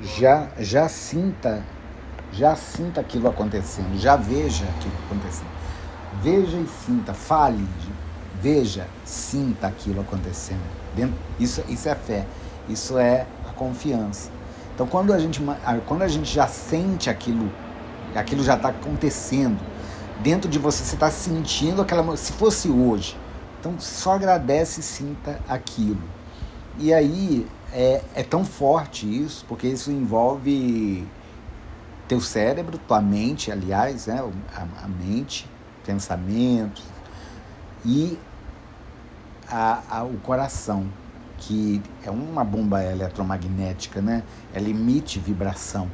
já, 0.00 0.48
já 0.58 0.88
sinta, 0.88 1.64
já 2.32 2.54
sinta 2.56 3.00
aquilo 3.00 3.28
acontecendo, 3.28 3.98
já 3.98 4.16
veja 4.16 4.64
aquilo 4.64 4.94
acontecendo. 5.06 5.56
Veja 6.22 6.56
e 6.56 6.66
sinta, 6.86 7.12
fale, 7.12 7.66
veja, 8.40 8.86
sinta 9.04 9.66
aquilo 9.66 10.00
acontecendo. 10.00 10.62
Isso, 11.38 11.62
isso 11.68 11.88
é 11.88 11.94
fé, 11.94 12.26
isso 12.68 12.98
é 12.98 13.26
a 13.48 13.52
confiança. 13.52 14.30
Então 14.74 14.86
quando 14.86 15.12
a 15.12 15.18
gente, 15.18 15.42
quando 15.86 16.02
a 16.02 16.08
gente 16.08 16.32
já 16.32 16.46
sente 16.46 17.10
aquilo, 17.10 17.50
aquilo 18.14 18.42
já 18.42 18.54
está 18.54 18.68
acontecendo, 18.68 19.58
dentro 20.22 20.48
de 20.50 20.58
você, 20.58 20.84
você 20.84 20.94
está 20.94 21.10
sentindo 21.10 21.82
aquela. 21.82 22.16
Se 22.16 22.32
fosse 22.32 22.68
hoje, 22.68 23.16
então 23.60 23.74
só 23.78 24.14
agradece 24.14 24.80
e 24.80 24.82
sinta 24.82 25.38
aquilo. 25.48 26.02
E 26.78 26.92
aí 26.92 27.46
é, 27.72 28.02
é 28.14 28.22
tão 28.22 28.44
forte 28.44 29.06
isso, 29.06 29.44
porque 29.48 29.66
isso 29.66 29.90
envolve 29.90 31.06
teu 32.08 32.20
cérebro, 32.20 32.78
tua 32.78 33.00
mente, 33.00 33.50
aliás, 33.50 34.06
né? 34.06 34.22
a, 34.54 34.84
a 34.84 34.88
mente, 34.88 35.48
pensamentos 35.84 36.84
e 37.84 38.18
a, 39.48 39.82
a, 39.88 40.04
o 40.04 40.18
coração, 40.18 40.86
que 41.38 41.82
é 42.04 42.10
uma 42.10 42.44
bomba 42.44 42.82
eletromagnética, 42.82 44.00
né? 44.00 44.22
Ela 44.52 44.68
emite 44.68 45.18
vibração. 45.18 45.90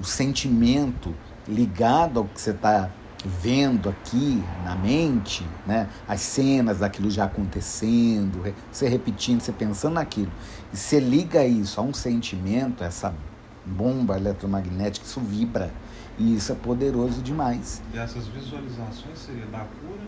O 0.00 0.04
sentimento 0.04 1.14
ligado 1.46 2.18
ao 2.18 2.24
que 2.24 2.40
você 2.40 2.50
está 2.50 2.90
vendo 3.26 3.88
aqui 3.88 4.42
na 4.64 4.74
mente, 4.74 5.44
né, 5.66 5.88
as 6.06 6.20
cenas 6.20 6.78
daquilo 6.78 7.10
já 7.10 7.24
acontecendo, 7.24 8.42
você 8.70 8.88
repetindo, 8.88 9.40
você 9.40 9.52
pensando 9.52 9.94
naquilo, 9.94 10.30
e 10.72 10.76
você 10.76 11.00
liga 11.00 11.44
isso 11.44 11.80
a 11.80 11.82
um 11.82 11.92
sentimento, 11.92 12.84
essa 12.84 13.14
bomba 13.64 14.16
eletromagnética, 14.16 15.04
isso 15.04 15.20
vibra, 15.20 15.70
e 16.18 16.36
isso 16.36 16.52
é 16.52 16.54
poderoso 16.54 17.20
demais. 17.20 17.82
E 17.92 17.98
essas 17.98 18.26
visualizações 18.28 19.18
seria 19.18 19.46
da 19.46 19.58
cura? 19.58 20.06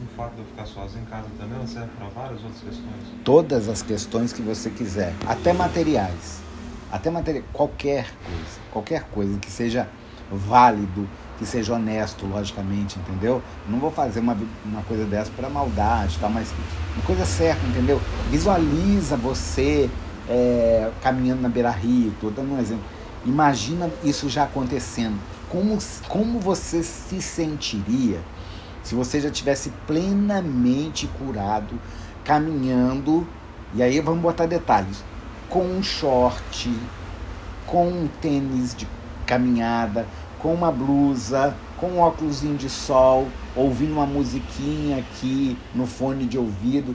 Do 0.00 0.16
fato 0.16 0.34
de 0.34 0.40
eu 0.40 0.46
ficar 0.46 0.66
sozinho 0.66 1.02
em 1.02 1.06
casa 1.06 1.26
também, 1.38 1.56
ela 1.56 1.66
serve 1.66 1.88
para 1.98 2.08
várias 2.08 2.42
outras 2.42 2.60
questões? 2.62 3.22
Todas 3.24 3.68
as 3.68 3.82
questões 3.82 4.32
que 4.32 4.42
você 4.42 4.70
quiser, 4.70 5.14
até 5.26 5.52
materiais, 5.52 6.40
até 6.90 7.10
material, 7.10 7.44
qualquer 7.52 8.12
coisa, 8.24 8.60
qualquer 8.72 9.04
coisa 9.04 9.38
que 9.38 9.50
seja 9.50 9.88
válido, 10.30 11.08
que 11.38 11.46
seja 11.46 11.74
honesto, 11.74 12.26
logicamente, 12.26 12.98
entendeu? 12.98 13.42
Não 13.68 13.78
vou 13.78 13.90
fazer 13.90 14.20
uma, 14.20 14.36
uma 14.64 14.82
coisa 14.82 15.04
dessa 15.04 15.30
para 15.34 15.48
maldade, 15.48 16.18
tá? 16.18 16.28
mas 16.28 16.52
uma 16.94 17.04
coisa 17.04 17.24
certa, 17.24 17.66
entendeu? 17.66 18.00
Visualiza 18.30 19.16
você 19.16 19.90
é, 20.28 20.90
caminhando 21.02 21.42
na 21.42 21.48
beira-rio, 21.48 22.08
estou 22.08 22.30
dando 22.30 22.54
um 22.54 22.60
exemplo. 22.60 22.84
Imagina 23.26 23.90
isso 24.02 24.28
já 24.28 24.44
acontecendo. 24.44 25.18
Como, 25.48 25.78
como 26.08 26.40
você 26.40 26.82
se 26.82 27.20
sentiria 27.20 28.20
se 28.84 28.94
você 28.94 29.18
já 29.18 29.30
tivesse 29.30 29.70
plenamente 29.86 31.06
curado, 31.18 31.80
caminhando, 32.22 33.26
e 33.74 33.82
aí 33.82 33.98
vamos 33.98 34.20
botar 34.20 34.44
detalhes, 34.44 35.02
com 35.48 35.64
um 35.64 35.82
short, 35.82 36.70
com 37.66 37.88
um 37.88 38.08
tênis 38.20 38.74
de 38.74 38.86
caminhada, 39.24 40.06
com 40.44 40.52
uma 40.52 40.70
blusa, 40.70 41.56
com 41.78 41.86
um 41.86 42.00
óculos 42.00 42.42
de 42.42 42.68
sol, 42.68 43.26
ouvindo 43.56 43.94
uma 43.94 44.04
musiquinha 44.04 44.98
aqui 44.98 45.56
no 45.74 45.86
fone 45.86 46.26
de 46.26 46.36
ouvido, 46.36 46.94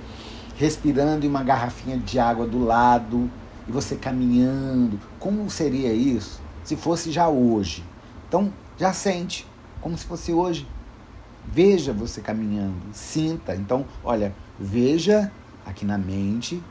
respirando 0.55 1.25
em 1.25 1.29
uma 1.29 1.41
garrafinha 1.41 1.97
de 1.97 2.19
água 2.19 2.45
do 2.45 2.63
lado 2.63 3.27
e 3.67 3.71
você 3.71 3.95
caminhando. 3.95 4.99
Como 5.17 5.49
seria 5.49 5.91
isso 5.91 6.39
se 6.63 6.75
fosse 6.75 7.11
já 7.11 7.27
hoje? 7.27 7.83
Então, 8.27 8.53
já 8.77 8.93
sente, 8.93 9.47
como 9.81 9.97
se 9.97 10.05
fosse 10.05 10.31
hoje. 10.31 10.67
Veja 11.43 11.91
você 11.91 12.21
caminhando, 12.21 12.93
sinta. 12.93 13.55
Então, 13.55 13.83
olha, 14.03 14.31
veja 14.59 15.31
aqui 15.65 15.85
na 15.85 15.97
mente, 15.97 16.61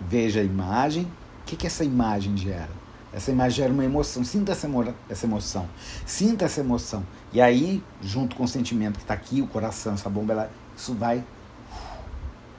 veja 0.00 0.40
a 0.40 0.44
imagem. 0.44 1.02
O 1.02 1.44
que, 1.44 1.54
que 1.54 1.66
essa 1.66 1.84
imagem 1.84 2.34
gera? 2.34 2.83
Essa 3.14 3.30
imagem 3.30 3.58
gera 3.58 3.72
uma 3.72 3.84
emoção. 3.84 4.24
Sinta 4.24 4.52
essa, 4.52 4.68
essa 5.08 5.26
emoção. 5.26 5.68
Sinta 6.04 6.46
essa 6.46 6.60
emoção. 6.60 7.04
E 7.32 7.40
aí, 7.40 7.82
junto 8.02 8.34
com 8.34 8.42
o 8.42 8.48
sentimento 8.48 8.96
que 8.96 9.04
está 9.04 9.14
aqui, 9.14 9.40
o 9.40 9.46
coração, 9.46 9.94
essa 9.94 10.10
bomba, 10.10 10.32
ela, 10.32 10.50
isso 10.76 10.92
vai 10.94 11.24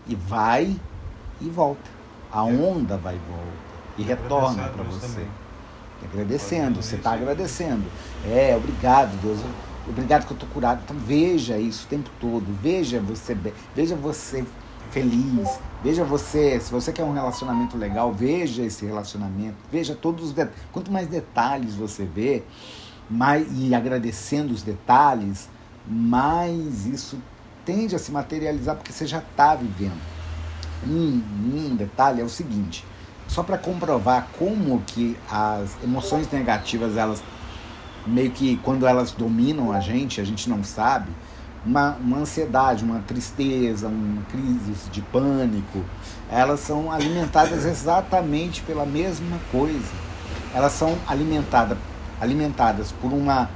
e 0.07 0.15
vai 0.15 0.79
e 1.41 1.49
volta. 1.49 1.89
A 2.31 2.43
onda 2.43 2.95
vai 2.95 3.15
e 3.15 3.19
volta. 3.29 3.65
E 3.97 4.03
retorna 4.03 4.69
para 4.69 4.83
você. 4.83 5.07
Também. 5.07 5.27
Agradecendo, 6.03 6.81
você 6.81 6.95
está 6.95 7.13
agradecendo. 7.13 7.83
É, 8.25 8.55
obrigado, 8.55 9.19
Deus. 9.21 9.39
Obrigado 9.87 10.25
que 10.25 10.31
eu 10.31 10.35
estou 10.35 10.49
curado. 10.49 10.81
Então 10.83 10.97
veja 10.97 11.57
isso 11.57 11.85
o 11.85 11.89
tempo 11.89 12.09
todo. 12.19 12.45
Veja 12.61 12.99
você, 12.99 13.37
veja 13.75 13.95
você 13.95 14.45
feliz. 14.91 15.59
Veja 15.83 16.03
você, 16.03 16.59
se 16.59 16.71
você 16.71 16.91
quer 16.91 17.03
um 17.03 17.13
relacionamento 17.13 17.77
legal, 17.77 18.11
veja 18.11 18.63
esse 18.63 18.85
relacionamento, 18.85 19.57
veja 19.71 19.95
todos 19.95 20.25
os 20.25 20.33
detalhes. 20.33 20.61
Quanto 20.71 20.91
mais 20.91 21.07
detalhes 21.07 21.75
você 21.75 22.05
vê, 22.05 22.43
mais, 23.09 23.47
e 23.51 23.75
agradecendo 23.75 24.53
os 24.53 24.63
detalhes, 24.63 25.47
mais 25.87 26.85
isso 26.85 27.17
tende 27.63 27.95
a 27.95 27.99
se 27.99 28.11
materializar 28.11 28.75
porque 28.75 28.91
você 28.91 29.05
já 29.05 29.19
está 29.19 29.55
vivendo. 29.55 29.99
Um, 30.87 31.21
um 31.71 31.75
detalhe 31.75 32.21
é 32.21 32.23
o 32.23 32.29
seguinte, 32.29 32.85
só 33.27 33.43
para 33.43 33.57
comprovar 33.57 34.27
como 34.37 34.81
que 34.85 35.17
as 35.29 35.75
emoções 35.83 36.29
negativas, 36.31 36.95
elas 36.95 37.23
meio 38.05 38.29
que 38.31 38.57
quando 38.57 38.85
elas 38.85 39.11
dominam 39.11 39.71
a 39.71 39.79
gente, 39.79 40.21
a 40.21 40.23
gente 40.23 40.47
não 40.49 40.63
sabe, 40.63 41.09
uma, 41.65 41.95
uma 41.95 42.17
ansiedade, 42.19 42.83
uma 42.83 42.99
tristeza, 42.99 43.87
uma 43.87 44.21
crise 44.23 44.89
de 44.91 45.01
pânico, 45.01 45.83
elas 46.29 46.59
são 46.59 46.91
alimentadas 46.91 47.65
exatamente 47.65 48.61
pela 48.61 48.85
mesma 48.85 49.39
coisa. 49.51 49.91
Elas 50.53 50.73
são 50.73 50.95
alimentadas, 51.07 51.77
alimentadas 52.21 52.91
por 52.91 53.11
uma, 53.11 53.49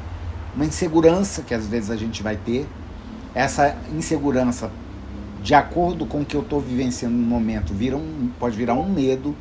uma 0.56 0.66
insegurança 0.66 1.44
que 1.44 1.54
às 1.54 1.68
vezes 1.68 1.92
a 1.92 1.96
gente 1.96 2.24
vai 2.24 2.36
ter. 2.36 2.68
Essa 3.34 3.78
insegurança, 3.94 4.72
de 5.42 5.54
acordo 5.54 6.06
com 6.06 6.22
o 6.22 6.26
que 6.26 6.36
eu 6.36 6.42
estou 6.42 6.60
vivenciando 6.60 7.16
no 7.16 7.26
momento, 7.26 7.74
vira 7.74 7.96
um, 7.96 8.30
pode 8.40 8.58
virar 8.58 8.74
um 8.74 8.90
medo. 8.90 9.36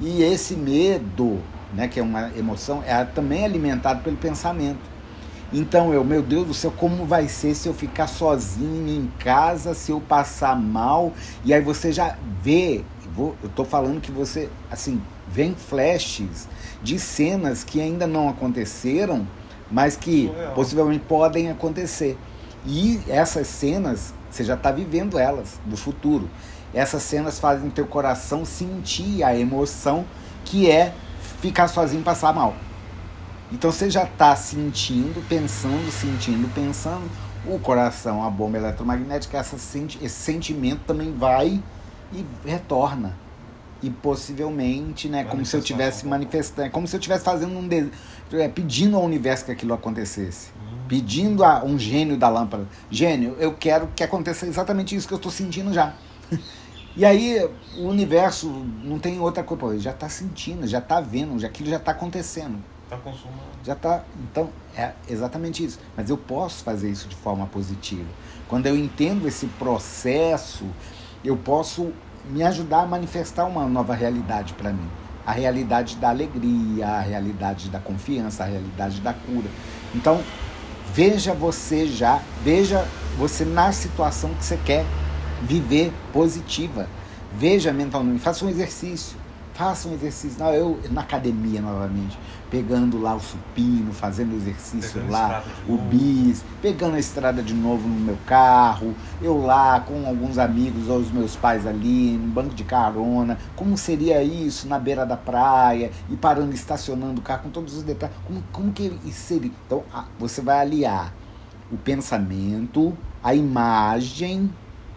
E 0.00 0.22
esse 0.22 0.54
medo, 0.54 1.40
né, 1.72 1.88
que 1.88 1.98
é 1.98 2.02
uma 2.02 2.30
emoção, 2.36 2.82
é 2.86 3.02
também 3.04 3.44
alimentado 3.44 4.02
pelo 4.02 4.16
pensamento. 4.16 4.91
Então 5.52 5.92
eu, 5.92 6.02
meu 6.02 6.22
Deus 6.22 6.46
do 6.46 6.54
céu, 6.54 6.72
como 6.74 7.04
vai 7.04 7.28
ser 7.28 7.54
se 7.54 7.68
eu 7.68 7.74
ficar 7.74 8.06
sozinho 8.06 8.88
em 8.88 9.12
casa, 9.18 9.74
se 9.74 9.92
eu 9.92 10.00
passar 10.00 10.58
mal? 10.58 11.12
E 11.44 11.52
aí 11.52 11.60
você 11.60 11.92
já 11.92 12.16
vê, 12.42 12.82
eu 13.18 13.36
estou 13.44 13.64
falando 13.64 14.00
que 14.00 14.10
você, 14.10 14.48
assim, 14.70 15.00
vem 15.28 15.54
flashes 15.54 16.48
de 16.82 16.98
cenas 16.98 17.64
que 17.64 17.82
ainda 17.82 18.06
não 18.06 18.30
aconteceram, 18.30 19.26
mas 19.70 19.94
que 19.94 20.28
Surreal. 20.28 20.54
possivelmente 20.54 21.04
podem 21.06 21.50
acontecer. 21.50 22.16
E 22.64 23.00
essas 23.06 23.46
cenas, 23.46 24.14
você 24.30 24.44
já 24.44 24.54
está 24.54 24.70
vivendo 24.70 25.18
elas 25.18 25.60
do 25.66 25.76
futuro. 25.76 26.30
Essas 26.72 27.02
cenas 27.02 27.38
fazem 27.38 27.68
teu 27.68 27.86
coração 27.86 28.46
sentir 28.46 29.22
a 29.22 29.36
emoção 29.36 30.06
que 30.46 30.70
é 30.70 30.94
ficar 31.42 31.68
sozinho 31.68 32.00
e 32.00 32.04
passar 32.04 32.32
mal. 32.32 32.54
Então 33.52 33.70
você 33.70 33.90
já 33.90 34.04
está 34.04 34.34
sentindo, 34.34 35.22
pensando, 35.28 35.90
sentindo, 35.92 36.52
pensando. 36.54 37.08
O 37.46 37.58
coração, 37.58 38.24
a 38.24 38.30
bomba 38.30 38.56
eletromagnética, 38.56 39.36
essa, 39.36 39.56
esse 39.56 40.08
sentimento 40.08 40.80
também 40.86 41.12
vai 41.12 41.62
e 42.12 42.24
retorna. 42.46 43.14
E 43.82 43.90
possivelmente, 43.90 45.08
né, 45.08 45.24
como 45.24 45.44
se 45.44 45.54
eu 45.54 45.60
tivesse 45.60 46.06
manifestando, 46.06 46.70
como 46.70 46.86
se 46.86 46.96
eu 46.96 47.00
tivesse 47.00 47.24
fazendo 47.24 47.58
um 47.58 47.68
de, 47.68 47.90
é, 48.32 48.48
pedindo 48.48 48.96
ao 48.96 49.02
universo 49.02 49.44
que 49.44 49.52
aquilo 49.52 49.74
acontecesse. 49.74 50.50
Uhum. 50.50 50.78
Pedindo 50.88 51.44
a 51.44 51.62
um 51.62 51.78
gênio 51.78 52.16
da 52.16 52.28
lâmpada, 52.30 52.66
gênio, 52.90 53.36
eu 53.38 53.52
quero 53.52 53.88
que 53.94 54.02
aconteça 54.02 54.46
exatamente 54.46 54.94
isso 54.96 55.06
que 55.06 55.12
eu 55.12 55.18
estou 55.18 55.32
sentindo 55.32 55.72
já. 55.74 55.94
E 56.94 57.06
aí 57.06 57.42
o 57.78 57.88
universo 57.88 58.50
não 58.84 58.98
tem 58.98 59.18
outra 59.18 59.42
coisa, 59.42 59.80
já 59.80 59.92
está 59.92 60.10
sentindo, 60.10 60.66
já 60.66 60.78
está 60.78 61.00
vendo, 61.00 61.38
já 61.38 61.46
aquilo 61.48 61.70
já 61.70 61.78
está 61.78 61.92
acontecendo. 61.92 62.58
Está 62.92 62.98
consumando. 62.98 63.40
Já 63.64 63.72
está. 63.72 64.04
Então, 64.30 64.50
é 64.76 64.92
exatamente 65.08 65.64
isso. 65.64 65.80
Mas 65.96 66.10
eu 66.10 66.18
posso 66.18 66.62
fazer 66.62 66.90
isso 66.90 67.08
de 67.08 67.16
forma 67.16 67.46
positiva. 67.46 68.08
Quando 68.48 68.66
eu 68.66 68.76
entendo 68.76 69.26
esse 69.26 69.46
processo, 69.46 70.66
eu 71.24 71.36
posso 71.36 71.92
me 72.28 72.42
ajudar 72.42 72.82
a 72.82 72.86
manifestar 72.86 73.46
uma 73.46 73.66
nova 73.66 73.94
realidade 73.94 74.52
para 74.52 74.72
mim. 74.72 74.88
A 75.24 75.32
realidade 75.32 75.96
da 75.96 76.10
alegria, 76.10 76.86
a 76.86 77.00
realidade 77.00 77.70
da 77.70 77.78
confiança, 77.78 78.44
a 78.44 78.46
realidade 78.46 79.00
da 79.00 79.14
cura. 79.14 79.48
Então, 79.94 80.22
veja 80.92 81.32
você 81.32 81.86
já, 81.86 82.20
veja 82.44 82.86
você 83.16 83.44
na 83.44 83.72
situação 83.72 84.34
que 84.34 84.44
você 84.44 84.58
quer 84.58 84.84
viver 85.42 85.92
positiva. 86.12 86.86
Veja 87.34 87.72
mentalmente, 87.72 88.20
faça 88.20 88.44
um 88.44 88.50
exercício. 88.50 89.16
Faça 89.54 89.88
um 89.88 89.94
exercício. 89.94 90.38
Não, 90.38 90.52
eu 90.52 90.80
na 90.90 91.02
academia 91.02 91.60
novamente, 91.60 92.18
pegando 92.52 93.00
lá 93.00 93.14
o 93.14 93.20
supino, 93.20 93.94
fazendo 93.94 94.36
exercício 94.36 94.92
Pegando 95.00 95.10
lá, 95.10 95.42
o 95.66 95.72
novo. 95.72 95.84
bis, 95.88 96.44
pegando 96.60 96.96
a 96.96 96.98
estrada 96.98 97.42
de 97.42 97.54
novo 97.54 97.88
no 97.88 97.98
meu 97.98 98.18
carro, 98.26 98.94
eu 99.22 99.42
lá 99.42 99.80
com 99.80 100.06
alguns 100.06 100.36
amigos 100.36 100.86
ou 100.86 100.98
os 100.98 101.10
meus 101.10 101.34
pais 101.34 101.66
ali, 101.66 102.12
no 102.12 102.28
banco 102.28 102.54
de 102.54 102.62
carona, 102.62 103.38
como 103.56 103.78
seria 103.78 104.22
isso 104.22 104.68
na 104.68 104.78
beira 104.78 105.06
da 105.06 105.16
praia, 105.16 105.90
e 106.10 106.14
parando, 106.14 106.52
estacionando 106.54 107.22
o 107.22 107.24
carro 107.24 107.44
com 107.44 107.48
todos 107.48 107.74
os 107.74 107.82
detalhes, 107.82 108.14
como, 108.26 108.44
como 108.52 108.70
que 108.70 108.92
isso 109.06 109.20
seria? 109.20 109.50
Então, 109.66 109.82
você 110.18 110.42
vai 110.42 110.60
aliar 110.60 111.10
o 111.72 111.78
pensamento, 111.78 112.92
a 113.24 113.34
imagem 113.34 114.52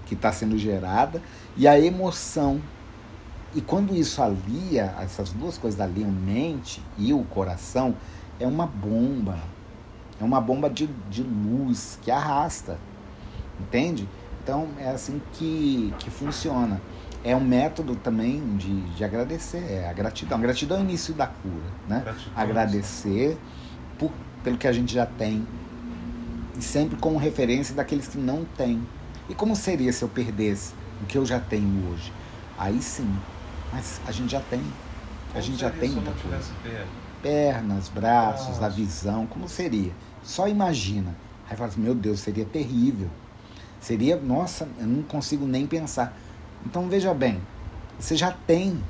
que 0.05 0.13
está 0.13 0.29
sendo 0.29 0.57
gerada 0.57 1.21
e 1.55 1.69
a 1.69 1.79
emoção. 1.79 2.59
E 3.55 3.61
quando 3.61 3.95
isso 3.95 4.21
alia, 4.21 4.93
essas 4.99 5.31
duas 5.31 5.57
coisas 5.57 5.79
aliam 5.79 6.11
mente 6.11 6.83
e 6.97 7.13
o 7.13 7.23
coração, 7.23 7.95
é 8.37 8.45
uma 8.45 8.67
bomba. 8.67 9.39
É 10.19 10.23
uma 10.25 10.41
bomba 10.41 10.69
de, 10.69 10.87
de 11.09 11.23
luz 11.23 11.97
que 12.01 12.11
arrasta. 12.11 12.77
Entende? 13.57 14.09
Então 14.43 14.67
é 14.77 14.89
assim 14.89 15.21
que, 15.33 15.93
que 15.99 16.09
funciona. 16.09 16.81
É 17.23 17.33
um 17.33 17.39
método 17.39 17.95
também 17.95 18.57
de, 18.57 18.81
de 18.91 19.03
agradecer, 19.03 19.63
é 19.71 19.89
a 19.89 19.93
gratidão. 19.93 20.37
A 20.37 20.41
gratidão 20.41 20.77
é 20.77 20.81
o 20.81 20.83
início 20.83 21.13
da 21.13 21.25
cura, 21.25 21.71
né? 21.87 22.01
Gratidão. 22.03 22.33
Agradecer 22.35 23.37
por, 23.97 24.11
pelo 24.43 24.57
que 24.57 24.67
a 24.67 24.73
gente 24.73 24.93
já 24.93 25.05
tem 25.05 25.47
e 26.57 26.61
sempre 26.61 26.97
como 26.97 27.17
referência 27.17 27.73
daqueles 27.73 28.07
que 28.07 28.17
não 28.17 28.45
têm. 28.57 28.85
E 29.29 29.33
como 29.33 29.55
seria 29.55 29.91
se 29.91 30.03
eu 30.03 30.09
perdesse 30.09 30.73
o 31.01 31.05
que 31.05 31.17
eu 31.17 31.25
já 31.25 31.39
tenho 31.39 31.89
hoje? 31.89 32.11
Aí 32.57 32.81
sim, 32.81 33.11
mas 33.71 33.99
a 34.07 34.11
gente 34.11 34.31
já 34.31 34.41
tem. 34.41 34.61
A 35.33 35.41
gente 35.41 35.59
já 35.59 35.69
tem 35.69 35.89
muita 35.91 36.11
coisa. 36.11 36.53
perna? 36.63 36.87
Pernas, 37.21 37.89
braços, 37.89 38.61
a 38.61 38.69
visão, 38.69 39.25
como 39.25 39.49
seria? 39.49 39.91
Só 40.23 40.47
imagina. 40.47 41.15
Aí 41.49 41.57
fala 41.57 41.69
assim, 41.69 41.81
meu 41.81 41.95
Deus, 41.95 42.19
seria 42.19 42.45
terrível. 42.45 43.09
Seria, 43.79 44.15
nossa, 44.15 44.67
eu 44.79 44.87
não 44.87 45.03
consigo 45.03 45.45
nem 45.45 45.67
pensar. 45.67 46.15
Então 46.65 46.87
veja 46.87 47.13
bem, 47.13 47.41
você 47.99 48.15
já 48.15 48.31
tem. 48.31 48.81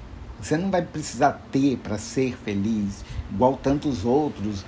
Você 0.41 0.57
não 0.57 0.69
vai 0.69 0.81
precisar 0.81 1.41
ter 1.51 1.77
para 1.77 1.97
ser 1.97 2.35
feliz, 2.37 3.03
igual 3.31 3.57
tantos 3.57 4.05
outros 4.05 4.65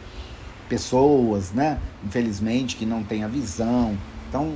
pessoas, 0.68 1.52
né? 1.52 1.80
Infelizmente, 2.04 2.76
que 2.76 2.86
não 2.86 3.04
têm 3.04 3.24
a 3.24 3.28
visão. 3.28 3.98
Então, 4.30 4.54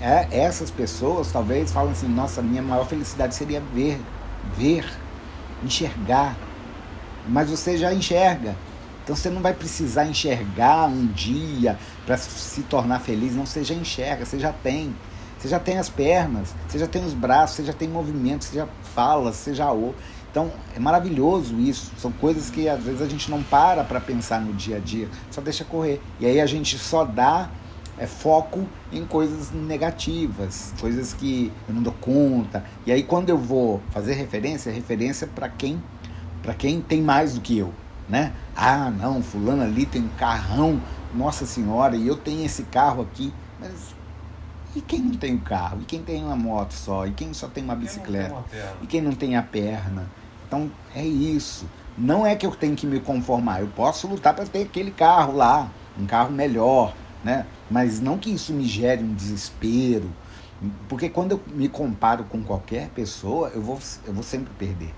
é, 0.00 0.28
essas 0.30 0.70
pessoas 0.70 1.32
talvez 1.32 1.72
falam 1.72 1.92
assim, 1.92 2.08
nossa, 2.08 2.40
minha 2.42 2.62
maior 2.62 2.86
felicidade 2.86 3.34
seria 3.34 3.60
ver, 3.72 4.00
ver, 4.56 4.84
enxergar. 5.62 6.36
Mas 7.26 7.50
você 7.50 7.76
já 7.76 7.92
enxerga. 7.92 8.56
Então 9.04 9.16
você 9.16 9.30
não 9.30 9.40
vai 9.40 9.54
precisar 9.54 10.04
enxergar 10.06 10.86
um 10.86 11.06
dia 11.06 11.78
para 12.04 12.16
se 12.16 12.62
tornar 12.62 13.00
feliz, 13.00 13.34
não, 13.34 13.46
você 13.46 13.64
já 13.64 13.74
enxerga, 13.74 14.26
você 14.26 14.38
já 14.38 14.52
tem. 14.52 14.94
Você 15.38 15.48
já 15.48 15.58
tem 15.60 15.78
as 15.78 15.88
pernas, 15.88 16.52
você 16.68 16.78
já 16.78 16.86
tem 16.86 17.04
os 17.04 17.14
braços, 17.14 17.56
você 17.56 17.64
já 17.64 17.72
tem 17.72 17.88
movimento, 17.88 18.44
você 18.44 18.56
já 18.56 18.66
fala, 18.94 19.32
você 19.32 19.54
já 19.54 19.70
ouve. 19.70 19.96
Então 20.30 20.52
é 20.74 20.78
maravilhoso 20.78 21.58
isso. 21.58 21.92
São 21.96 22.10
coisas 22.12 22.50
que 22.50 22.68
às 22.68 22.82
vezes 22.82 23.00
a 23.00 23.08
gente 23.08 23.30
não 23.30 23.42
para 23.42 23.84
para 23.84 24.00
pensar 24.00 24.40
no 24.40 24.52
dia 24.52 24.76
a 24.76 24.80
dia, 24.80 25.08
só 25.30 25.40
deixa 25.40 25.64
correr. 25.64 26.00
E 26.20 26.26
aí 26.26 26.40
a 26.40 26.46
gente 26.46 26.76
só 26.76 27.04
dá 27.04 27.48
é, 27.98 28.06
foco 28.06 28.66
em 28.92 29.04
coisas 29.04 29.50
negativas, 29.52 30.72
coisas 30.80 31.12
que 31.12 31.52
eu 31.68 31.74
não 31.74 31.82
dou 31.82 31.92
conta. 31.94 32.64
E 32.86 32.92
aí 32.92 33.02
quando 33.02 33.30
eu 33.30 33.38
vou 33.38 33.80
fazer 33.90 34.14
referência, 34.14 34.70
é 34.70 34.72
referência 34.72 35.26
para 35.26 35.48
quem 35.48 35.82
para 36.42 36.54
quem 36.54 36.80
tem 36.80 37.02
mais 37.02 37.34
do 37.34 37.40
que 37.40 37.58
eu, 37.58 37.72
né? 38.08 38.32
Ah, 38.56 38.90
não, 38.90 39.20
fulano 39.22 39.62
ali 39.62 39.84
tem 39.84 40.02
um 40.02 40.08
carrão, 40.16 40.80
nossa 41.12 41.44
senhora, 41.44 41.96
e 41.96 42.06
eu 42.06 42.16
tenho 42.16 42.44
esse 42.46 42.62
carro 42.62 43.02
aqui, 43.02 43.32
mas 43.60 43.94
e 44.74 44.80
quem 44.80 45.00
não 45.00 45.14
tem 45.14 45.34
um 45.34 45.38
carro? 45.38 45.78
E 45.82 45.84
quem 45.84 46.02
tem 46.02 46.22
uma 46.22 46.36
moto 46.36 46.72
só? 46.72 47.06
E 47.06 47.12
quem 47.12 47.32
só 47.34 47.48
tem 47.48 47.64
uma 47.64 47.74
Quem 47.74 47.84
não 47.84 47.90
tem 47.90 47.98
bicicleta? 48.00 48.32
uma? 48.34 48.44
E 48.82 48.86
quem 48.86 49.00
não 49.00 49.12
tem 49.12 49.36
a 49.36 49.42
perna? 49.42 50.08
Então 50.46 50.70
é 50.94 51.04
isso. 51.04 51.66
Não 51.96 52.24
é 52.24 52.36
que 52.36 52.46
eu 52.46 52.52
tenho 52.52 52.76
que 52.76 52.86
me 52.86 53.00
conformar. 53.00 53.60
Eu 53.60 53.68
posso 53.68 54.06
lutar 54.06 54.34
para 54.34 54.46
ter 54.46 54.62
aquele 54.62 54.90
carro 54.90 55.36
lá, 55.36 55.68
um 55.98 56.06
carro 56.06 56.30
melhor, 56.30 56.94
né? 57.24 57.46
Mas 57.70 58.00
não 58.00 58.18
que 58.18 58.30
isso 58.30 58.52
me 58.52 58.64
gere 58.66 59.02
um 59.02 59.12
desespero, 59.14 60.08
porque 60.88 61.08
quando 61.08 61.32
eu 61.32 61.40
me 61.54 61.68
comparo 61.68 62.24
com 62.24 62.42
qualquer 62.42 62.88
pessoa, 62.90 63.50
eu 63.54 63.62
vou, 63.62 63.78
eu 64.06 64.12
vou 64.12 64.22
sempre 64.22 64.52
perder. 64.58 64.92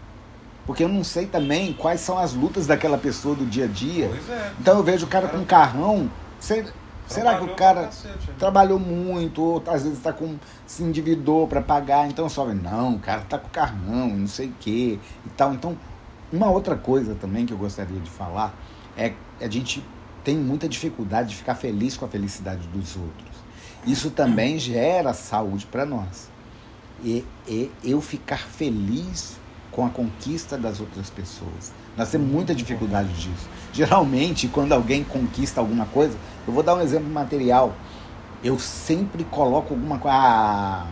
Porque 0.66 0.84
eu 0.84 0.88
não 0.88 1.02
sei 1.02 1.26
também 1.26 1.72
quais 1.72 2.00
são 2.00 2.16
as 2.18 2.32
lutas 2.32 2.66
daquela 2.66 2.96
pessoa 2.96 3.34
do 3.34 3.44
dia 3.44 3.64
a 3.64 3.68
dia. 3.68 4.08
Pois 4.08 4.28
é. 4.30 4.52
Então 4.60 4.76
eu 4.78 4.84
vejo 4.84 5.06
o 5.06 5.08
cara 5.08 5.28
com 5.28 5.38
um 5.38 5.44
carrão. 5.44 6.08
se- 6.38 6.64
será 7.08 7.36
que 7.38 7.44
o 7.44 7.56
cara 7.56 7.84
cacete, 7.86 8.28
né? 8.28 8.34
trabalhou 8.38 8.78
muito, 8.78 9.42
ou 9.42 9.62
às 9.66 9.82
vezes 9.82 9.98
está 9.98 10.12
com 10.12 10.36
se 10.64 10.82
endividou 10.84 11.48
para 11.48 11.60
pagar, 11.60 12.06
então 12.08 12.28
só 12.28 12.46
não, 12.54 12.94
o 12.94 12.98
cara 13.00 13.22
tá 13.22 13.36
com 13.36 13.48
carrão, 13.48 14.08
não 14.10 14.28
sei 14.28 14.46
o 14.48 14.54
quê 14.60 14.98
e 15.26 15.28
tal. 15.30 15.52
Então, 15.52 15.76
uma 16.32 16.48
outra 16.48 16.76
coisa 16.76 17.16
também 17.16 17.44
que 17.44 17.52
eu 17.52 17.58
gostaria 17.58 17.98
de 17.98 18.08
falar 18.08 18.54
é 18.96 19.08
que 19.10 19.16
a 19.44 19.48
gente 19.50 19.82
tem 20.24 20.36
muita 20.36 20.68
dificuldade 20.68 21.30
de 21.30 21.36
ficar 21.36 21.54
feliz 21.54 21.96
com 21.96 22.04
a 22.04 22.08
felicidade 22.08 22.66
dos 22.68 22.96
outros. 22.96 23.30
Isso 23.86 24.10
também 24.10 24.58
gera 24.58 25.14
saúde 25.14 25.66
para 25.66 25.86
nós. 25.86 26.28
E, 27.02 27.24
e 27.48 27.70
eu 27.82 28.00
ficar 28.00 28.38
feliz 28.38 29.38
com 29.70 29.86
a 29.86 29.88
conquista 29.88 30.58
das 30.58 30.80
outras 30.80 31.08
pessoas. 31.08 31.72
Nós 31.96 32.10
temos 32.10 32.30
muita 32.30 32.54
dificuldade 32.54 33.12
disso. 33.14 33.48
Geralmente, 33.72 34.48
quando 34.48 34.72
alguém 34.72 35.02
conquista 35.02 35.60
alguma 35.60 35.86
coisa, 35.86 36.16
eu 36.46 36.52
vou 36.52 36.62
dar 36.62 36.74
um 36.74 36.80
exemplo 36.80 37.08
material. 37.08 37.74
Eu 38.42 38.58
sempre 38.58 39.24
coloco 39.24 39.74
alguma 39.74 39.98
coisa. 39.98 40.16
Ah, 40.16 40.86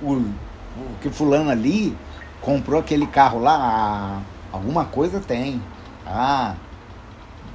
o, 0.00 0.12
o 0.14 0.98
que 1.00 1.10
fulano 1.10 1.50
ali 1.50 1.96
comprou 2.40 2.80
aquele 2.80 3.06
carro 3.06 3.40
lá, 3.40 3.56
ah, 3.56 4.22
alguma 4.52 4.84
coisa 4.84 5.20
tem. 5.20 5.62
Ah, 6.06 6.54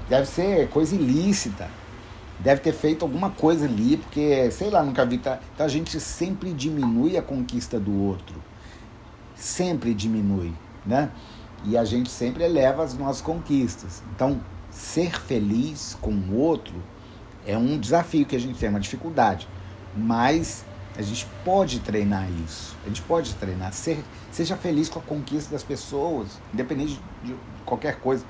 deve 0.09 0.27
ser 0.27 0.69
coisa 0.69 0.95
ilícita. 0.95 1.69
Deve 2.39 2.61
ter 2.61 2.73
feito 2.73 3.03
alguma 3.03 3.31
coisa 3.31 3.65
ali, 3.65 3.97
porque, 3.97 4.51
sei 4.51 4.69
lá, 4.69 4.83
nunca 4.83 5.05
vi. 5.05 5.17
Tá... 5.17 5.39
Então 5.53 5.65
a 5.65 5.69
gente 5.69 5.99
sempre 5.99 6.53
diminui 6.53 7.17
a 7.17 7.21
conquista 7.21 7.79
do 7.79 7.93
outro. 8.03 8.35
Sempre 9.35 9.93
diminui, 9.93 10.53
né? 10.85 11.11
E 11.63 11.75
a 11.75 11.83
gente 11.83 12.09
sempre 12.09 12.43
eleva 12.43 12.83
as 12.83 12.93
nossas 12.93 13.21
conquistas. 13.21 14.03
Então, 14.15 14.39
ser 14.69 15.19
feliz 15.19 15.97
com 15.99 16.11
o 16.11 16.35
outro 16.35 16.75
é 17.45 17.57
um 17.57 17.79
desafio 17.79 18.25
que 18.25 18.35
a 18.35 18.39
gente 18.39 18.59
tem, 18.59 18.69
uma 18.69 18.79
dificuldade. 18.79 19.47
Mas 19.95 20.63
a 20.97 21.01
gente 21.01 21.27
pode 21.43 21.79
treinar 21.79 22.27
isso. 22.45 22.75
A 22.83 22.87
gente 22.87 23.01
pode 23.03 23.33
treinar. 23.35 23.73
Ser, 23.73 24.03
seja 24.31 24.55
feliz 24.55 24.89
com 24.89 24.99
a 24.99 25.01
conquista 25.01 25.51
das 25.51 25.63
pessoas, 25.63 26.39
independente 26.53 26.99
de 27.23 27.35
qualquer 27.65 27.99
coisa. 27.99 28.25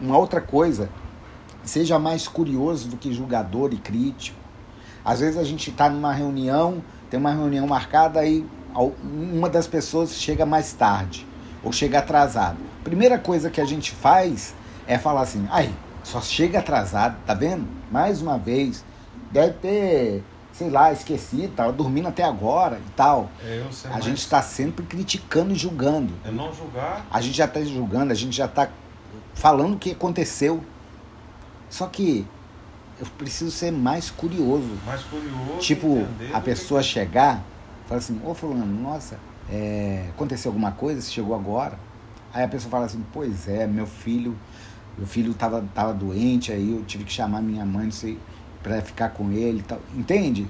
Uma 0.00 0.16
outra 0.16 0.40
coisa, 0.40 0.88
seja 1.64 1.98
mais 1.98 2.26
curioso 2.28 2.88
do 2.88 2.96
que 2.96 3.12
julgador 3.12 3.72
e 3.72 3.76
crítico. 3.76 4.38
Às 5.04 5.20
vezes 5.20 5.38
a 5.38 5.44
gente 5.44 5.70
está 5.70 5.88
numa 5.88 6.12
reunião, 6.12 6.82
tem 7.08 7.18
uma 7.18 7.32
reunião 7.32 7.66
marcada 7.66 8.24
e 8.24 8.44
uma 9.02 9.48
das 9.48 9.66
pessoas 9.66 10.14
chega 10.14 10.44
mais 10.46 10.72
tarde 10.72 11.26
ou 11.62 11.72
chega 11.72 11.98
atrasado. 11.98 12.58
Primeira 12.84 13.18
coisa 13.18 13.50
que 13.50 13.60
a 13.60 13.64
gente 13.64 13.90
faz 13.92 14.54
é 14.86 14.98
falar 14.98 15.22
assim: 15.22 15.46
ai, 15.50 15.72
só 16.02 16.20
chega 16.20 16.58
atrasado, 16.58 17.16
tá 17.26 17.34
vendo? 17.34 17.66
Mais 17.90 18.20
uma 18.22 18.38
vez, 18.38 18.84
deve 19.30 19.54
ter, 19.54 20.22
sei 20.52 20.70
lá, 20.70 20.92
esquecido, 20.92 21.52
tava 21.54 21.72
dormindo 21.72 22.08
até 22.08 22.22
agora 22.22 22.78
e 22.86 22.90
tal. 22.92 23.30
É 23.44 23.62
A 23.86 23.88
mais- 23.90 24.04
gente 24.04 24.18
está 24.18 24.40
sempre 24.42 24.84
criticando 24.86 25.52
e 25.52 25.56
julgando. 25.56 26.12
É 26.24 26.30
não 26.30 26.52
julgar. 26.52 27.06
A 27.10 27.20
gente 27.20 27.36
já 27.36 27.46
está 27.46 27.62
julgando, 27.62 28.12
a 28.12 28.14
gente 28.14 28.36
já 28.36 28.46
está 28.46 28.68
falando 29.34 29.74
o 29.74 29.78
que 29.78 29.92
aconteceu. 29.92 30.62
Só 31.70 31.86
que 31.86 32.26
eu 32.98 33.06
preciso 33.18 33.50
ser 33.50 33.70
mais 33.70 34.10
curioso. 34.10 34.68
Mais 34.84 35.02
curioso. 35.04 35.58
Tipo, 35.60 35.96
a 36.32 36.40
pessoa 36.40 36.80
que- 36.80 36.88
chegar, 36.88 37.42
fala 37.86 37.98
assim, 37.98 38.20
ô 38.24 38.34
fulano, 38.34 38.66
nossa, 38.66 39.16
é, 39.48 40.06
aconteceu 40.10 40.50
alguma 40.50 40.72
coisa, 40.72 41.00
você 41.00 41.10
chegou 41.10 41.34
agora? 41.34 41.78
Aí 42.32 42.44
a 42.44 42.48
pessoa 42.48 42.70
fala 42.70 42.86
assim, 42.86 43.02
pois 43.12 43.48
é, 43.48 43.66
meu 43.66 43.86
filho, 43.86 44.36
meu 44.96 45.06
filho 45.06 45.34
tava, 45.34 45.62
tava 45.74 45.92
doente, 45.94 46.52
aí 46.52 46.72
eu 46.72 46.84
tive 46.84 47.04
que 47.04 47.12
chamar 47.12 47.40
minha 47.42 47.64
mãe 47.64 47.84
não 47.86 47.92
sei, 47.92 48.18
pra 48.62 48.80
ficar 48.82 49.10
com 49.10 49.30
ele 49.32 49.60
e 49.60 49.62
tal. 49.62 49.78
Entende? 49.94 50.46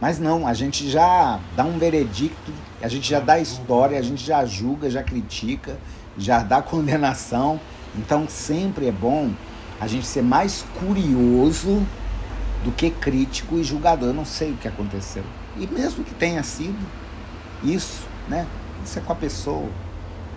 Mas 0.00 0.18
não, 0.18 0.46
a 0.46 0.52
gente 0.52 0.88
já 0.90 1.38
dá 1.54 1.64
um 1.64 1.78
veredicto, 1.78 2.52
a 2.82 2.88
gente 2.88 3.08
já 3.08 3.18
dá 3.20 3.38
história, 3.38 3.98
a 3.98 4.02
gente 4.02 4.22
já 4.22 4.44
julga, 4.44 4.90
já 4.90 5.02
critica, 5.02 5.80
já 6.16 6.42
dá 6.42 6.60
condenação. 6.62 7.60
Então 7.94 8.28
sempre 8.28 8.86
é 8.86 8.92
bom 8.92 9.34
a 9.80 9.86
gente 9.86 10.06
ser 10.06 10.22
mais 10.22 10.64
curioso 10.78 11.84
do 12.64 12.72
que 12.72 12.90
crítico 12.90 13.58
e 13.58 13.64
julgador. 13.64 14.08
Eu 14.08 14.14
não 14.14 14.24
sei 14.24 14.52
o 14.52 14.56
que 14.56 14.68
aconteceu. 14.68 15.22
E 15.56 15.66
mesmo 15.66 16.04
que 16.04 16.14
tenha 16.14 16.42
sido 16.42 16.78
isso, 17.62 18.02
né? 18.28 18.46
Isso 18.84 18.98
é 18.98 19.02
com 19.02 19.12
a 19.12 19.16
pessoa. 19.16 19.68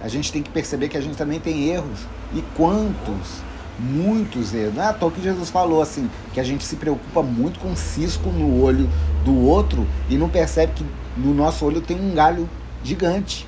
a 0.01 0.08
gente 0.08 0.31
tem 0.31 0.41
que 0.41 0.50
perceber 0.50 0.88
que 0.88 0.98
a 0.98 1.01
gente 1.01 1.17
também 1.17 1.39
tem 1.39 1.67
erros. 1.67 2.00
E 2.34 2.41
quantos? 2.55 3.41
Muitos 3.77 4.53
erros. 4.53 4.75
Não 4.75 4.84
é 4.84 4.88
à 4.88 4.93
toa 4.93 5.12
que 5.12 5.22
Jesus 5.22 5.50
falou 5.50 5.81
assim, 5.81 6.10
que 6.34 6.39
a 6.39 6.43
gente 6.43 6.63
se 6.63 6.75
preocupa 6.75 7.22
muito 7.22 7.60
com 7.60 7.69
um 7.69 7.75
cisco 7.75 8.29
no 8.29 8.62
olho 8.62 8.89
do 9.24 9.36
outro 9.36 9.88
e 10.10 10.17
não 10.17 10.29
percebe 10.29 10.74
que 10.74 10.86
no 11.17 11.34
nosso 11.34 11.65
olho 11.65 11.81
tem 11.81 12.00
um 12.00 12.13
galho 12.13 12.50
gigante. 12.84 13.48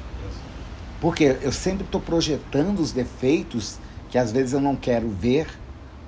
Porque 0.99 1.37
eu 1.41 1.51
sempre 1.51 1.83
estou 1.83 1.99
projetando 1.99 2.79
os 2.79 2.91
defeitos 2.91 3.77
que 4.09 4.17
às 4.17 4.31
vezes 4.31 4.53
eu 4.53 4.61
não 4.61 4.75
quero 4.75 5.09
ver 5.09 5.47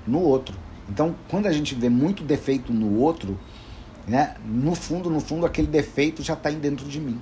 no 0.06 0.20
outro. 0.20 0.56
Então, 0.88 1.14
quando 1.28 1.46
a 1.46 1.52
gente 1.52 1.74
vê 1.74 1.88
muito 1.88 2.22
defeito 2.22 2.72
no 2.72 2.98
outro, 2.98 3.38
né, 4.06 4.36
no 4.44 4.74
fundo, 4.74 5.08
no 5.08 5.20
fundo, 5.20 5.46
aquele 5.46 5.66
defeito 5.66 6.22
já 6.22 6.34
está 6.34 6.50
dentro 6.50 6.86
de 6.86 7.00
mim 7.00 7.20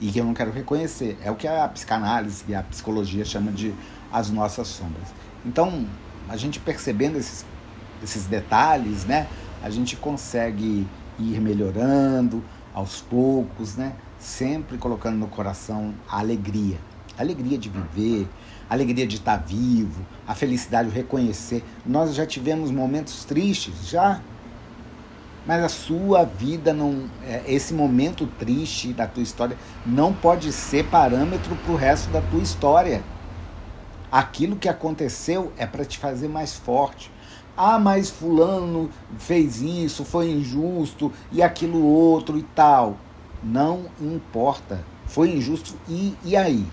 e 0.00 0.10
que 0.10 0.18
eu 0.18 0.24
não 0.24 0.34
quero 0.34 0.52
reconhecer. 0.52 1.18
É 1.22 1.30
o 1.30 1.34
que 1.34 1.46
a 1.46 1.66
psicanálise 1.68 2.44
e 2.48 2.54
a 2.54 2.62
psicologia 2.62 3.24
chama 3.24 3.50
de 3.50 3.74
as 4.12 4.30
nossas 4.30 4.68
sombras. 4.68 5.08
Então, 5.44 5.86
a 6.28 6.36
gente 6.36 6.60
percebendo 6.60 7.18
esses, 7.18 7.44
esses 8.02 8.26
detalhes, 8.26 9.04
né, 9.04 9.26
a 9.62 9.70
gente 9.70 9.96
consegue 9.96 10.86
ir 11.18 11.40
melhorando 11.40 12.42
aos 12.74 13.00
poucos, 13.00 13.76
né, 13.76 13.94
sempre 14.18 14.76
colocando 14.78 15.16
no 15.16 15.28
coração 15.28 15.94
a 16.08 16.18
alegria, 16.18 16.78
a 17.16 17.22
alegria 17.22 17.56
de 17.56 17.68
viver, 17.68 18.28
a 18.68 18.74
alegria 18.74 19.06
de 19.06 19.16
estar 19.16 19.36
vivo, 19.36 20.04
a 20.26 20.34
felicidade, 20.34 20.88
o 20.88 20.92
reconhecer. 20.92 21.64
Nós 21.84 22.14
já 22.14 22.26
tivemos 22.26 22.70
momentos 22.70 23.24
tristes, 23.24 23.88
já. 23.88 24.20
Mas 25.46 25.62
a 25.62 25.68
sua 25.68 26.24
vida 26.24 26.72
não 26.72 27.08
é, 27.24 27.44
esse 27.46 27.72
momento 27.72 28.26
triste 28.38 28.92
da 28.92 29.06
tua 29.06 29.22
história 29.22 29.56
não 29.84 30.12
pode 30.12 30.52
ser 30.52 30.84
parâmetro 30.86 31.54
para 31.54 31.72
o 31.72 31.76
resto 31.76 32.10
da 32.10 32.20
tua 32.20 32.42
história. 32.42 33.02
Aquilo 34.10 34.56
que 34.56 34.68
aconteceu 34.68 35.52
é 35.56 35.64
para 35.64 35.84
te 35.84 35.98
fazer 35.98 36.28
mais 36.28 36.54
forte. 36.54 37.12
Ah 37.56 37.78
mas 37.78 38.10
fulano 38.10 38.90
fez 39.18 39.62
isso 39.62 40.04
foi 40.04 40.30
injusto 40.30 41.12
e 41.30 41.40
aquilo 41.40 41.82
outro 41.82 42.36
e 42.36 42.42
tal. 42.42 42.98
Não 43.42 43.86
importa. 44.00 44.84
Foi 45.06 45.30
injusto 45.30 45.76
e, 45.88 46.14
e 46.24 46.36
aí 46.36 46.66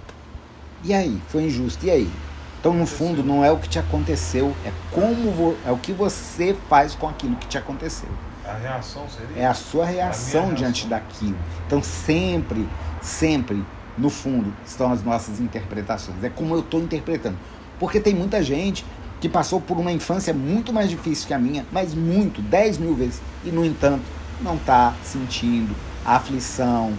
e 0.83 0.93
aí 0.93 1.21
foi 1.27 1.43
injusto 1.43 1.85
e 1.85 1.91
aí 1.91 2.11
então 2.59 2.73
no 2.73 2.85
fundo 2.85 3.23
não 3.23 3.43
é 3.43 3.51
o 3.51 3.57
que 3.57 3.69
te 3.69 3.79
aconteceu 3.79 4.55
é 4.65 4.71
como 4.91 5.55
é 5.65 5.71
o 5.71 5.77
que 5.77 5.91
você 5.91 6.55
faz 6.69 6.95
com 6.95 7.07
aquilo 7.07 7.35
que 7.35 7.47
te 7.47 7.57
aconteceu 7.57 8.09
a 8.45 8.55
reação 8.55 9.07
seria? 9.09 9.43
É 9.43 9.45
a 9.45 9.53
sua 9.53 9.85
reação 9.85 10.49
a 10.49 10.53
diante 10.53 10.87
reação. 10.87 10.89
daquilo. 10.89 11.37
Então, 11.65 11.81
sempre, 11.81 12.67
sempre, 13.01 13.63
no 13.97 14.09
fundo, 14.09 14.53
estão 14.65 14.91
as 14.91 15.03
nossas 15.03 15.39
interpretações. 15.39 16.23
É 16.23 16.29
como 16.29 16.53
eu 16.53 16.59
estou 16.59 16.81
interpretando. 16.81 17.37
Porque 17.79 17.99
tem 17.99 18.13
muita 18.13 18.43
gente 18.43 18.85
que 19.21 19.29
passou 19.29 19.61
por 19.61 19.77
uma 19.77 19.91
infância 19.91 20.33
muito 20.33 20.73
mais 20.73 20.89
difícil 20.89 21.27
que 21.27 21.33
a 21.33 21.39
minha, 21.39 21.65
mas 21.71 21.95
muito, 21.95 22.41
10 22.41 22.77
mil 22.77 22.93
vezes, 22.93 23.21
e, 23.45 23.49
no 23.49 23.63
entanto, 23.63 24.03
não 24.41 24.55
está 24.55 24.93
sentindo 25.01 25.73
a 26.05 26.17
aflição, 26.17 26.93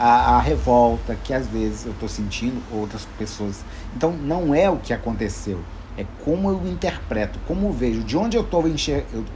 a, 0.00 0.36
a, 0.36 0.40
revolta 0.40 1.14
que 1.14 1.32
às 1.32 1.46
vezes 1.46 1.86
eu 1.86 1.92
estou 1.92 2.08
sentindo, 2.08 2.60
outras 2.72 3.06
pessoas. 3.18 3.64
Então, 3.94 4.12
não 4.12 4.54
é 4.54 4.68
o 4.68 4.78
que 4.78 4.92
aconteceu 4.92 5.60
é 6.00 6.06
como 6.24 6.48
eu 6.48 6.66
interpreto, 6.66 7.38
como 7.46 7.68
eu 7.68 7.72
vejo, 7.72 8.02
de 8.02 8.16
onde 8.16 8.36
eu 8.36 8.42
estou 8.42 8.64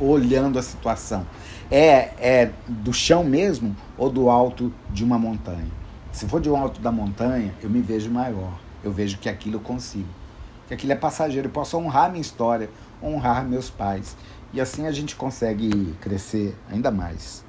olhando 0.01 0.59
a 0.59 0.63
situação. 0.63 1.27
É, 1.71 2.13
é 2.19 2.51
do 2.67 2.93
chão 2.93 3.23
mesmo 3.23 3.77
ou 3.99 4.09
do 4.09 4.31
alto 4.31 4.73
de 4.91 5.05
uma 5.05 5.19
montanha? 5.19 5.71
Se 6.13 6.27
for 6.27 6.41
de 6.41 6.49
um 6.49 6.57
alto 6.57 6.81
da 6.81 6.93
montanha, 6.93 7.55
eu 7.63 7.69
me 7.69 7.81
vejo 7.81 8.11
maior. 8.11 8.59
Eu 8.83 8.93
vejo 8.93 9.19
que 9.19 9.29
aquilo 9.29 9.57
eu 9.57 9.61
consigo. 9.61 10.09
Que 10.69 10.75
aquilo 10.75 10.93
é 10.93 10.97
passageiro. 10.97 11.49
Eu 11.49 11.53
posso 11.53 11.77
honrar 11.77 12.11
minha 12.11 12.23
história, 12.23 12.71
honrar 13.03 13.45
meus 13.45 13.69
pais. 13.69 14.17
E 14.53 14.61
assim 14.61 14.87
a 14.87 14.93
gente 14.93 15.17
consegue 15.17 15.95
crescer 16.01 16.57
ainda 16.71 16.91
mais. 16.91 17.44